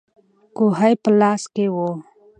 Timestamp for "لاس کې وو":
1.19-1.89